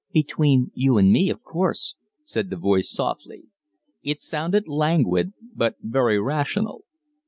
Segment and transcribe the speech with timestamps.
[0.11, 1.93] "Between you and me, of course,"
[2.23, 3.43] said the voice, softly.
[4.01, 6.85] It sounded languid, but very rational.